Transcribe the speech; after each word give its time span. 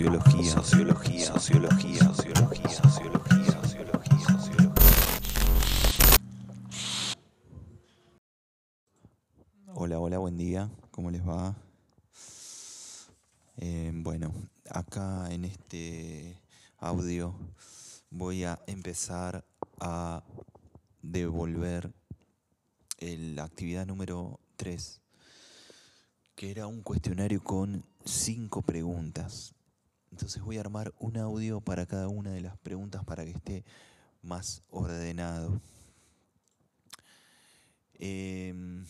Sociología, 0.00 0.50
sociología, 0.50 1.26
sociología, 1.26 1.98
sociología, 1.98 2.68
sociología, 2.70 3.60
sociología, 3.60 4.18
sociología. 4.40 4.74
Hola, 9.74 10.00
hola, 10.00 10.16
buen 10.16 10.38
día. 10.38 10.70
¿Cómo 10.90 11.10
les 11.10 11.20
va? 11.20 11.54
Eh, 13.58 13.92
bueno, 13.92 14.32
acá 14.70 15.30
en 15.30 15.44
este 15.44 16.40
audio 16.78 17.34
voy 18.08 18.44
a 18.44 18.58
empezar 18.66 19.44
a 19.80 20.24
devolver 21.02 21.92
la 23.00 23.44
actividad 23.44 23.84
número 23.84 24.40
3, 24.56 25.02
que 26.36 26.50
era 26.50 26.66
un 26.66 26.80
cuestionario 26.80 27.44
con 27.44 27.84
cinco 28.06 28.62
preguntas. 28.62 29.54
Entonces 30.20 30.42
voy 30.42 30.58
a 30.58 30.60
armar 30.60 30.92
un 30.98 31.16
audio 31.16 31.62
para 31.62 31.86
cada 31.86 32.08
una 32.08 32.30
de 32.30 32.42
las 32.42 32.58
preguntas 32.58 33.02
para 33.06 33.24
que 33.24 33.30
esté 33.30 33.64
más 34.20 34.62
ordenado. 34.68 35.62
Em, 37.94 38.84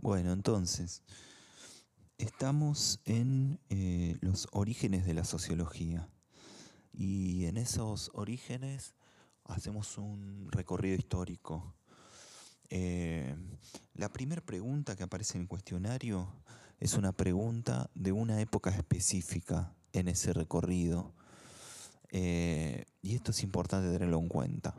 bueno, 0.00 0.32
entonces, 0.32 1.04
estamos 2.18 2.98
en 3.04 3.60
eh, 3.68 4.18
los 4.20 4.48
orígenes 4.50 5.06
de 5.06 5.14
la 5.14 5.22
sociología 5.22 6.08
y 6.92 7.44
en 7.44 7.56
esos 7.56 8.10
orígenes 8.14 8.96
hacemos 9.44 9.96
un 9.96 10.48
recorrido 10.50 10.96
histórico. 10.96 11.72
Eh, 12.68 13.36
la 13.94 14.08
primera 14.08 14.44
pregunta 14.44 14.96
que 14.96 15.04
aparece 15.04 15.38
en 15.38 15.42
el 15.42 15.48
cuestionario 15.48 16.42
es 16.78 16.94
una 16.94 17.12
pregunta 17.12 17.90
de 17.94 18.12
una 18.12 18.40
época 18.40 18.70
específica 18.70 19.74
en 19.92 20.08
ese 20.08 20.32
recorrido. 20.32 21.12
Eh, 22.10 22.84
y 23.02 23.14
esto 23.14 23.32
es 23.32 23.42
importante 23.42 23.90
tenerlo 23.90 24.18
en 24.18 24.28
cuenta. 24.28 24.74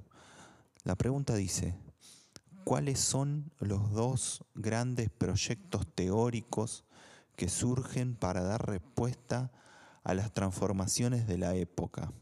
La 0.83 0.95
pregunta 0.95 1.36
dice, 1.36 1.75
¿cuáles 2.64 3.00
son 3.00 3.52
los 3.59 3.91
dos 3.91 4.45
grandes 4.56 5.09
proyectos 5.09 5.86
teóricos 5.94 6.86
que 7.36 7.50
surgen 7.50 8.16
para 8.16 8.44
dar 8.44 8.66
respuesta 8.66 9.52
a 10.03 10.13
las 10.13 10.31
transformaciones 10.31 11.28
de 11.28 11.38
la 11.38 11.56
época? 11.56 12.13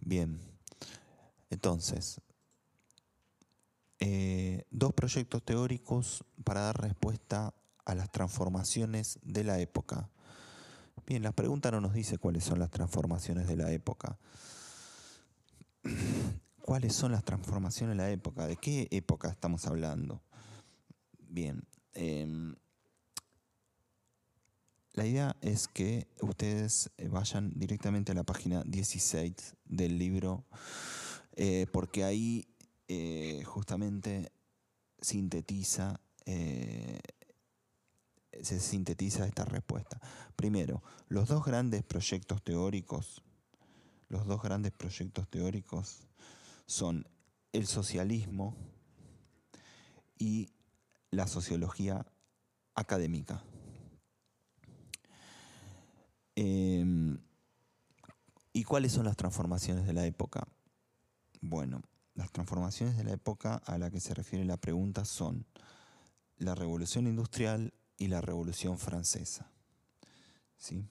Bien, 0.00 0.40
entonces, 1.50 2.20
eh, 4.00 4.64
dos 4.70 4.92
proyectos 4.92 5.42
teóricos 5.44 6.24
para 6.42 6.62
dar 6.62 6.80
respuesta 6.80 7.54
a 7.84 7.94
las 7.94 8.10
transformaciones 8.10 9.18
de 9.22 9.44
la 9.44 9.58
época. 9.58 10.10
Bien, 11.06 11.22
la 11.22 11.32
pregunta 11.32 11.70
no 11.70 11.80
nos 11.80 11.94
dice 11.94 12.18
cuáles 12.18 12.44
son 12.44 12.58
las 12.58 12.70
transformaciones 12.70 13.48
de 13.48 13.56
la 13.56 13.72
época. 13.72 14.18
¿Cuáles 16.62 16.94
son 16.94 17.12
las 17.12 17.24
transformaciones 17.24 17.96
de 17.96 18.02
la 18.02 18.10
época? 18.10 18.46
¿De 18.46 18.56
qué 18.56 18.86
época 18.90 19.28
estamos 19.28 19.66
hablando? 19.66 20.22
Bien, 21.18 21.64
em, 21.94 22.54
la 24.92 25.06
idea 25.06 25.36
es 25.40 25.66
que 25.68 26.06
ustedes 26.20 26.90
vayan 27.10 27.52
directamente 27.56 28.12
a 28.12 28.14
la 28.14 28.24
página 28.24 28.62
16 28.64 29.56
del 29.64 29.98
libro, 29.98 30.44
eh, 31.36 31.66
porque 31.72 32.04
ahí 32.04 32.46
eh, 32.88 33.42
justamente 33.44 34.32
sintetiza, 35.00 36.00
eh, 36.26 37.00
se 38.42 38.60
sintetiza 38.60 39.26
esta 39.26 39.44
respuesta. 39.44 40.00
Primero, 40.36 40.82
los 41.08 41.28
dos 41.28 41.44
grandes 41.44 41.82
proyectos 41.82 42.42
teóricos, 42.42 43.22
los 44.08 44.26
dos 44.26 44.42
grandes 44.42 44.72
proyectos 44.72 45.28
teóricos 45.28 46.06
son 46.66 47.06
el 47.52 47.66
socialismo 47.66 48.56
y 50.18 50.50
la 51.10 51.26
sociología 51.26 52.06
académica. 52.74 53.42
Em, 56.36 57.18
¿Y 58.52 58.64
cuáles 58.64 58.92
son 58.92 59.04
las 59.04 59.16
transformaciones 59.16 59.86
de 59.86 59.92
la 59.92 60.06
época? 60.06 60.46
Bueno, 61.40 61.82
las 62.14 62.32
transformaciones 62.32 62.96
de 62.96 63.04
la 63.04 63.12
época 63.12 63.56
a 63.56 63.78
la 63.78 63.90
que 63.90 64.00
se 64.00 64.14
refiere 64.14 64.44
la 64.44 64.56
pregunta 64.56 65.04
son 65.04 65.46
la 66.36 66.54
revolución 66.54 67.06
industrial 67.06 67.72
y 68.00 68.08
la 68.08 68.22
revolución 68.22 68.78
francesa. 68.78 69.52
¿Sí? 70.56 70.88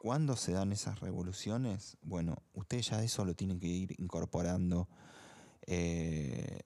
¿Cuándo 0.00 0.34
se 0.34 0.52
dan 0.52 0.72
esas 0.72 1.00
revoluciones? 1.00 1.98
Bueno, 2.00 2.42
ustedes 2.54 2.88
ya 2.88 3.04
eso 3.04 3.26
lo 3.26 3.34
tienen 3.34 3.60
que 3.60 3.66
ir 3.66 3.94
incorporando 4.00 4.88
eh, 5.66 6.62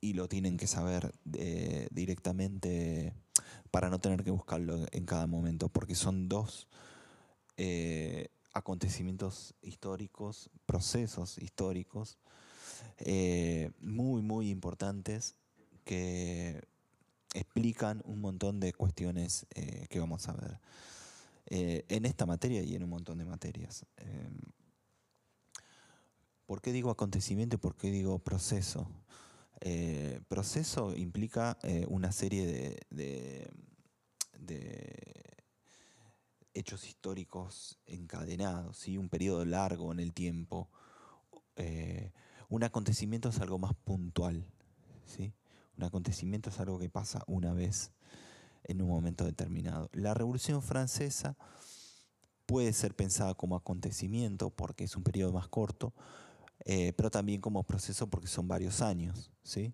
y 0.00 0.14
lo 0.14 0.28
tienen 0.28 0.56
que 0.56 0.66
saber 0.66 1.14
eh, 1.34 1.86
directamente 1.92 3.14
para 3.70 3.90
no 3.90 4.00
tener 4.00 4.24
que 4.24 4.32
buscarlo 4.32 4.86
en 4.90 5.04
cada 5.06 5.28
momento, 5.28 5.68
porque 5.68 5.94
son 5.94 6.28
dos 6.28 6.66
eh, 7.56 8.28
acontecimientos 8.54 9.54
históricos, 9.62 10.50
procesos 10.66 11.38
históricos 11.38 12.18
muy, 13.80 14.22
muy 14.22 14.50
importantes 14.50 15.36
que 15.84 16.66
explican 17.34 18.02
un 18.04 18.20
montón 18.20 18.60
de 18.60 18.72
cuestiones 18.72 19.46
eh, 19.54 19.86
que 19.90 20.00
vamos 20.00 20.28
a 20.28 20.32
ver 20.32 20.60
eh, 21.46 21.84
en 21.88 22.06
esta 22.06 22.26
materia 22.26 22.62
y 22.62 22.74
en 22.74 22.84
un 22.84 22.90
montón 22.90 23.18
de 23.18 23.24
materias. 23.24 23.86
¿Por 26.46 26.62
qué 26.62 26.72
digo 26.72 26.90
acontecimiento 26.90 27.56
y 27.56 27.58
por 27.58 27.76
qué 27.76 27.90
digo 27.90 28.18
proceso? 28.18 28.88
proceso 30.28 30.94
implica 30.94 31.58
una 31.88 32.12
serie 32.12 32.78
de 32.90 33.50
hechos 36.58 36.86
históricos 36.86 37.78
encadenados, 37.86 38.78
¿sí? 38.78 38.98
un 38.98 39.08
periodo 39.08 39.44
largo 39.44 39.92
en 39.92 40.00
el 40.00 40.12
tiempo. 40.12 40.68
Eh, 41.56 42.12
un 42.48 42.64
acontecimiento 42.64 43.28
es 43.28 43.40
algo 43.40 43.58
más 43.58 43.74
puntual. 43.74 44.44
¿sí? 45.06 45.32
Un 45.78 45.84
acontecimiento 45.84 46.50
es 46.50 46.58
algo 46.58 46.78
que 46.78 46.90
pasa 46.90 47.22
una 47.26 47.52
vez 47.52 47.92
en 48.64 48.82
un 48.82 48.88
momento 48.88 49.24
determinado. 49.24 49.88
La 49.92 50.12
Revolución 50.12 50.60
Francesa 50.60 51.36
puede 52.46 52.72
ser 52.72 52.96
pensada 52.96 53.34
como 53.34 53.54
acontecimiento 53.56 54.50
porque 54.50 54.84
es 54.84 54.96
un 54.96 55.04
periodo 55.04 55.32
más 55.32 55.48
corto, 55.48 55.94
eh, 56.64 56.92
pero 56.96 57.10
también 57.10 57.40
como 57.40 57.62
proceso 57.62 58.08
porque 58.08 58.26
son 58.26 58.48
varios 58.48 58.82
años. 58.82 59.30
¿sí? 59.44 59.72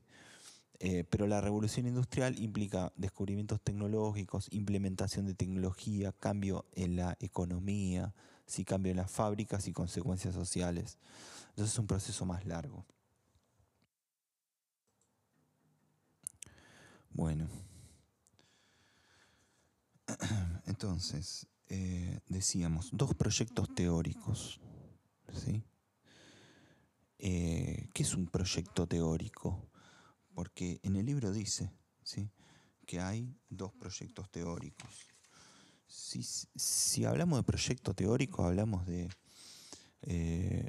Eh, 0.78 1.04
pero 1.08 1.26
la 1.26 1.40
revolución 1.40 1.86
industrial 1.86 2.38
implica 2.38 2.92
descubrimientos 2.96 3.62
tecnológicos, 3.62 4.48
implementación 4.52 5.24
de 5.24 5.34
tecnología, 5.34 6.12
cambio 6.12 6.66
en 6.72 6.96
la 6.96 7.16
economía, 7.20 8.12
sí, 8.44 8.66
cambio 8.66 8.90
en 8.90 8.98
las 8.98 9.10
fábricas 9.10 9.66
y 9.68 9.72
consecuencias 9.72 10.34
sociales. 10.34 10.98
Entonces 11.50 11.72
es 11.72 11.78
un 11.78 11.86
proceso 11.86 12.26
más 12.26 12.44
largo. 12.44 12.84
Bueno, 17.14 17.48
entonces 20.66 21.46
eh, 21.68 22.20
decíamos 22.28 22.90
dos 22.92 23.14
proyectos 23.14 23.74
teóricos. 23.74 24.60
¿sí? 25.32 25.64
Eh, 27.18 27.88
¿Qué 27.94 28.02
es 28.02 28.14
un 28.14 28.26
proyecto 28.26 28.86
teórico? 28.86 29.70
porque 30.34 30.80
en 30.82 30.96
el 30.96 31.06
libro 31.06 31.32
dice 31.32 31.70
¿sí? 32.02 32.28
que 32.86 33.00
hay 33.00 33.34
dos 33.48 33.72
proyectos 33.72 34.30
teóricos. 34.30 35.08
Si, 35.86 37.04
hablamos 37.04 37.38
de 37.38 37.44
proyecto 37.44 37.94
teórico, 37.94 38.44
hablamos 38.44 38.84
de 38.84 39.08
eh, 40.02 40.68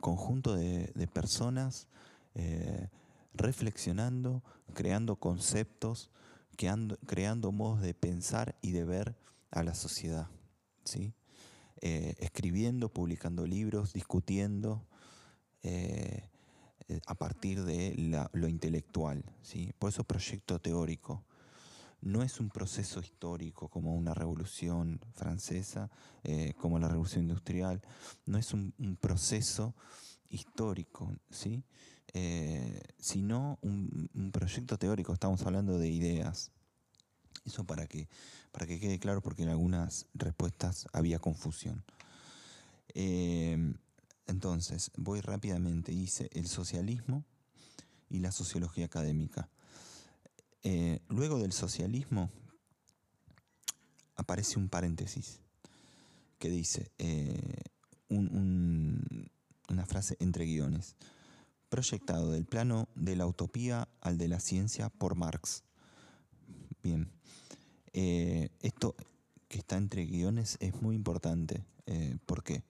conjunto 0.00 0.54
de, 0.54 1.08
personas 1.12 1.86
eh, 2.34 2.88
reflexionando, 3.34 4.42
creando 4.72 5.16
conceptos, 5.16 6.10
creando, 6.56 7.52
modos 7.52 7.80
de 7.82 7.94
pensar 7.94 8.56
y 8.62 8.72
de 8.72 8.84
ver 8.84 9.16
a 9.50 9.62
la 9.62 9.74
sociedad. 9.74 10.28
¿sí? 10.84 11.12
Eh, 11.80 12.14
escribiendo, 12.18 12.88
publicando 12.88 13.46
libros, 13.46 13.92
discutiendo, 13.92 14.86
eh, 15.62 16.28
a 17.06 17.14
partir 17.14 17.64
de 17.64 17.94
lo 18.32 18.48
intelectual. 18.48 19.24
¿sí? 19.42 19.72
Por 19.78 19.90
eso 19.90 20.04
proyecto 20.04 20.60
teórico. 20.60 21.24
No 22.04 22.22
es 22.22 22.38
un 22.38 22.50
proceso 22.50 23.00
histórico 23.00 23.68
como 23.68 23.94
una 23.94 24.12
revolución 24.12 25.00
francesa, 25.14 25.90
eh, 26.22 26.52
como 26.58 26.78
la 26.78 26.88
revolución 26.88 27.24
industrial. 27.24 27.80
No 28.26 28.36
es 28.36 28.52
un, 28.52 28.74
proceso 29.00 29.74
histórico, 30.28 31.10
¿sí? 31.30 31.64
Eh, 32.16 32.80
sino 32.98 33.58
un, 33.60 34.30
proyecto 34.32 34.78
teórico. 34.78 35.12
Estamos 35.12 35.42
hablando 35.42 35.78
de 35.78 35.88
ideas. 35.88 36.52
Eso 37.44 37.64
para 37.64 37.86
que, 37.86 38.08
para 38.52 38.66
que 38.66 38.80
quede 38.80 38.98
claro, 38.98 39.20
porque 39.20 39.42
en 39.42 39.50
algunas 39.50 40.06
respuestas 40.14 40.86
había 40.92 41.18
confusión. 41.18 41.84
Eh, 42.94 43.74
entonces, 44.26 44.90
voy 44.96 45.20
rápidamente. 45.20 45.92
Dice 45.92 46.30
el 46.32 46.46
socialismo 46.46 47.24
y 48.08 48.20
la 48.20 48.32
sociología 48.32 48.86
académica. 48.86 49.48
Eh, 50.62 51.00
luego 51.08 51.38
del 51.38 51.52
socialismo 51.52 52.30
aparece 54.16 54.58
un 54.58 54.68
paréntesis 54.68 55.40
que 56.38 56.48
dice 56.48 56.90
eh, 56.98 57.62
una 58.08 59.86
frase 59.86 60.16
entre 60.20 60.46
guiones. 60.46 60.96
Proyectado 61.74 62.30
del 62.30 62.44
plano 62.44 62.88
de 62.94 63.16
la 63.16 63.26
utopía 63.26 63.88
al 64.00 64.16
de 64.16 64.28
la 64.28 64.38
ciencia 64.38 64.90
por 64.90 65.16
Marx. 65.16 65.64
Bien. 66.84 67.10
Eh, 67.92 68.50
esto 68.60 68.94
que 69.48 69.58
está 69.58 69.76
entre 69.76 70.04
guiones 70.06 70.56
es 70.60 70.80
muy 70.80 70.94
importante. 70.94 71.64
¿Por 72.26 72.44
qué? 72.44 72.62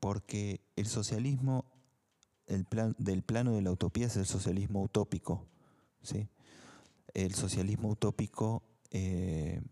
Porque 0.00 0.60
el 0.76 0.86
socialismo 0.86 1.64
el 2.46 2.64
plan, 2.64 2.94
del 2.98 3.22
plano 3.22 3.54
de 3.54 3.62
la 3.62 3.70
utopía 3.70 4.06
es 4.06 4.16
el 4.16 4.26
socialismo 4.26 4.82
utópico. 4.82 5.46
¿sí? 6.02 6.28
El 7.14 7.34
socialismo 7.34 7.88
utópico 7.88 8.62
eh, 8.90 9.62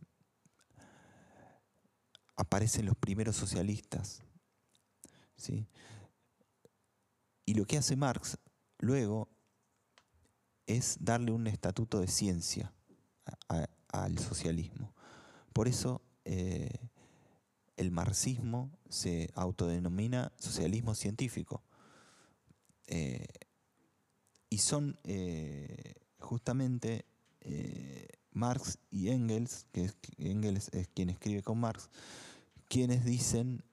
aparecen 2.37 2.87
los 2.87 2.97
primeros 2.97 3.37
socialistas. 3.37 4.23
¿sí? 5.37 5.67
Y 7.51 7.55
lo 7.55 7.65
que 7.65 7.79
hace 7.79 7.97
Marx 7.97 8.39
luego 8.79 9.29
es 10.67 10.99
darle 11.01 11.33
un 11.33 11.49
estatuto 11.49 11.99
de 11.99 12.07
ciencia 12.07 12.73
al 13.89 14.19
socialismo. 14.21 14.95
Por 15.53 15.67
eso 15.67 16.01
eh, 16.25 16.79
el 17.77 17.91
marxismo 17.91 18.71
se 18.89 19.33
autodenomina 19.35 20.31
socialismo 20.39 20.95
científico. 20.95 21.65
Eh, 22.87 23.27
y 24.49 24.59
son 24.59 24.97
eh, 25.03 25.95
justamente 26.21 27.05
Marx 28.31 28.79
y 28.93 29.09
Engels, 29.09 29.67
que 29.73 29.91
Engels 30.19 30.69
es 30.73 30.87
quien 30.87 31.11
escribe 31.11 31.43
con 31.43 31.59
Marx, 31.59 31.91
quienes 32.69 33.05
dicen 33.05 33.65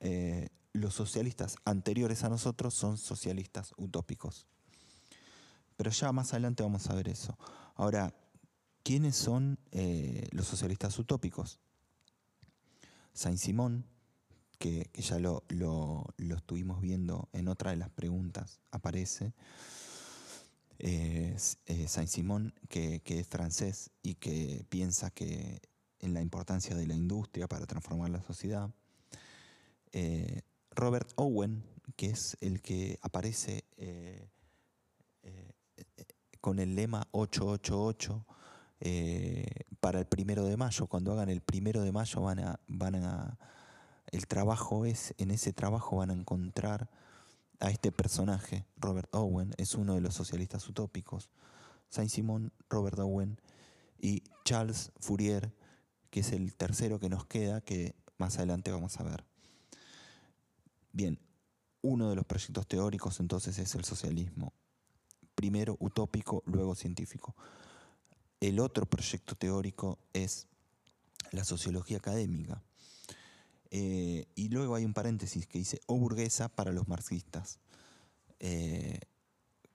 los 0.80 0.94
socialistas 0.94 1.56
anteriores 1.64 2.24
a 2.24 2.28
nosotros 2.28 2.74
son 2.74 2.96
socialistas 2.98 3.72
utópicos. 3.76 4.46
Pero 5.76 5.90
ya 5.90 6.12
más 6.12 6.32
adelante 6.32 6.62
vamos 6.62 6.88
a 6.88 6.94
ver 6.94 7.08
eso. 7.08 7.38
Ahora, 7.76 8.14
¿quiénes 8.82 9.16
son 9.16 9.58
los 10.32 10.46
socialistas 10.46 10.98
utópicos? 10.98 11.60
Saint-Simon, 13.12 13.84
que, 14.58 14.90
ya 14.94 15.18
lo, 15.18 15.44
estuvimos 16.18 16.80
viendo 16.80 17.28
en 17.32 17.48
otra 17.48 17.70
de 17.70 17.76
las 17.76 17.90
preguntas, 17.90 18.60
aparece. 18.70 19.32
Saint-Simon, 20.78 22.54
que, 22.68 23.02
es 23.04 23.26
francés 23.26 23.90
y 24.02 24.16
que 24.16 24.64
piensa 24.68 25.10
que 25.10 25.60
en 26.00 26.14
la 26.14 26.20
importancia 26.20 26.74
de 26.74 26.86
la 26.86 26.94
industria 26.94 27.48
para 27.48 27.66
transformar 27.66 28.10
la 28.10 28.22
sociedad. 28.22 28.70
Eh, 29.92 30.42
Robert 30.78 31.10
Owen, 31.16 31.64
que 31.96 32.06
es 32.06 32.36
el 32.40 32.62
que 32.62 32.98
aparece 33.02 33.64
eh, 33.76 34.28
eh, 35.24 35.52
con 36.40 36.60
el 36.60 36.76
lema 36.76 37.08
888 37.10 38.24
para 39.80 39.98
el 39.98 40.06
primero 40.06 40.44
de 40.44 40.56
mayo. 40.56 40.86
Cuando 40.86 41.12
hagan 41.12 41.30
el 41.30 41.40
primero 41.40 41.82
de 41.82 41.90
mayo 41.90 42.22
van 42.22 42.38
a, 42.38 42.60
van 42.68 42.94
a 42.94 43.38
el 44.12 44.26
trabajo 44.26 44.86
es, 44.86 45.14
en 45.18 45.32
ese 45.32 45.52
trabajo 45.52 45.96
van 45.96 46.10
a 46.10 46.14
encontrar 46.14 46.88
a 47.60 47.70
este 47.70 47.90
personaje, 47.90 48.64
Robert 48.76 49.12
Owen, 49.14 49.52
es 49.58 49.74
uno 49.74 49.96
de 49.96 50.00
los 50.00 50.14
socialistas 50.14 50.68
utópicos, 50.68 51.28
Saint-Simon, 51.88 52.52
Robert 52.70 52.98
Owen 53.00 53.40
y 53.98 54.22
Charles 54.44 54.92
Fourier, 55.00 55.52
que 56.10 56.20
es 56.20 56.32
el 56.32 56.54
tercero 56.54 57.00
que 57.00 57.08
nos 57.08 57.26
queda, 57.26 57.60
que 57.60 57.96
más 58.16 58.36
adelante 58.36 58.70
vamos 58.70 58.98
a 59.00 59.02
ver. 59.02 59.27
Bien, 60.98 61.16
uno 61.82 62.10
de 62.10 62.16
los 62.16 62.26
proyectos 62.26 62.66
teóricos 62.66 63.20
entonces 63.20 63.56
es 63.60 63.72
el 63.76 63.84
socialismo. 63.84 64.52
Primero 65.36 65.76
utópico, 65.78 66.42
luego 66.44 66.74
científico. 66.74 67.36
El 68.40 68.58
otro 68.58 68.84
proyecto 68.84 69.36
teórico 69.36 70.00
es 70.12 70.48
la 71.30 71.44
sociología 71.44 71.98
académica. 71.98 72.64
Eh, 73.70 74.26
y 74.34 74.48
luego 74.48 74.74
hay 74.74 74.84
un 74.84 74.92
paréntesis 74.92 75.46
que 75.46 75.60
dice 75.60 75.80
o 75.86 75.96
burguesa 75.96 76.48
para 76.48 76.72
los 76.72 76.88
marxistas. 76.88 77.60
Eh, 78.40 78.98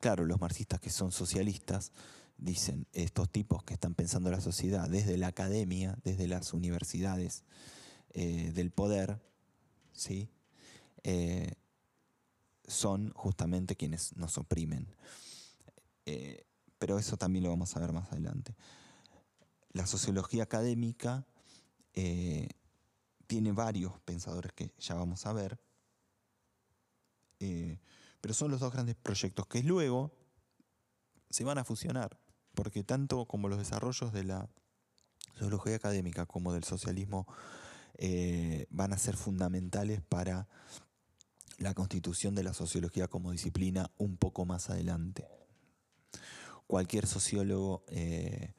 claro, 0.01 0.25
los 0.25 0.41
marxistas 0.41 0.81
que 0.81 0.89
son 0.89 1.13
socialistas 1.13 1.93
dicen 2.37 2.85
estos 2.91 3.29
tipos 3.29 3.63
que 3.63 3.75
están 3.75 3.95
pensando 3.95 4.29
la 4.29 4.41
sociedad 4.41 4.89
desde 4.89 5.15
la 5.15 5.27
academia, 5.27 5.97
desde 6.03 6.27
las 6.27 6.51
universidades 6.51 7.45
eh, 8.09 8.51
del 8.53 8.71
poder, 8.71 9.21
¿sí? 9.93 10.29
Son 12.67 13.11
justamente 13.13 13.75
quienes 13.75 14.15
nos 14.15 14.37
oprimen. 14.37 14.87
pero 16.77 16.99
eso 16.99 17.17
también 17.17 17.43
lo 17.43 17.49
vamos 17.49 17.75
a 17.75 17.79
ver 17.79 17.91
más 17.91 18.11
adelante. 18.11 18.55
La 19.71 19.85
sociología 19.85 20.43
académica 20.43 21.25
tiene 23.27 23.51
varios 23.51 23.99
pensadores 24.01 24.53
que 24.53 24.71
ya 24.77 24.95
vamos 24.95 25.25
a 25.25 25.33
ver, 25.33 25.59
eh, 27.39 27.79
pero 28.21 28.33
son 28.33 28.51
los 28.51 28.59
dos 28.59 28.71
grandes 28.71 28.95
proyectos 28.95 29.47
que 29.47 29.63
luego 29.63 30.11
se 31.29 31.43
van 31.43 31.57
a 31.57 31.63
fusionar, 31.63 32.19
porque 32.53 32.83
tanto 32.83 33.25
como 33.25 33.49
los 33.49 33.57
desarrollos 33.57 34.13
de 34.13 34.23
la 34.23 34.49
sociología 35.33 35.75
académica 35.75 36.25
como 36.25 36.53
del 36.53 36.63
socialismo 36.63 37.25
eh, 37.95 38.67
van 38.69 38.93
a 38.93 38.97
ser 38.97 39.17
fundamentales 39.17 40.01
para 40.01 40.47
la 41.57 41.73
constitución 41.73 42.35
de 42.35 42.43
la 42.43 42.53
sociología 42.53 43.07
como 43.07 43.31
disciplina 43.31 43.91
un 43.97 44.17
poco 44.17 44.45
más 44.45 44.69
adelante. 44.69 45.27
Cualquier 46.67 47.07
sociólogo 47.07 47.83
eh, 47.87 48.53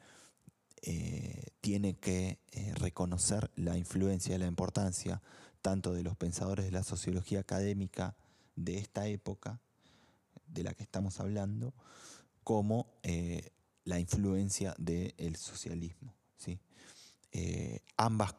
eh, 0.83 1.47
tiene 1.61 1.99
que 1.99 2.39
eh, 2.53 2.75
reconocer 2.75 3.51
la 3.57 3.77
influencia 3.77 4.35
y 4.35 4.39
la 4.39 4.47
importancia 4.47 5.23
tanto 5.63 5.93
de 5.93 6.03
los 6.03 6.17
pensadores 6.17 6.67
de 6.67 6.73
la 6.73 6.83
sociología 6.83 7.41
académica 7.41 8.17
de 8.55 8.77
esta 8.77 9.07
época, 9.07 9.61
de 10.47 10.63
la 10.63 10.75
que 10.75 10.83
estamos 10.83 11.21
hablando, 11.21 11.73
como 12.45 12.87
la 13.85 13.99
influencia 13.99 14.75
del 14.77 15.37
socialismo. 15.37 16.15
¿sí? 16.37 16.61
ambas 17.97 18.35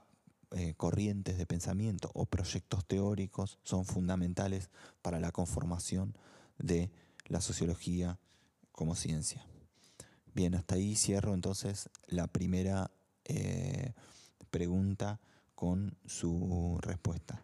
corrientes 0.78 1.38
de 1.38 1.46
pensamiento 1.46 2.10
o 2.14 2.26
proyectos 2.26 2.86
teóricos 2.86 3.60
son 3.64 3.86
fundamentales 3.86 4.70
para 5.02 5.20
la 5.20 5.32
conformación 5.32 6.16
de 6.58 6.92
la 7.28 7.42
sociología 7.42 8.20
como 8.72 8.96
ciencia. 8.96 9.46
Bien, 10.34 10.56
hasta 10.56 10.76
ahí 10.76 10.96
cierro 10.96 11.34
entonces 11.34 11.90
la 12.08 12.28
primera 12.28 12.92
eh, 13.24 13.94
pregunta 14.50 15.20
con 15.56 15.98
su 16.06 16.78
respuesta. 16.82 17.44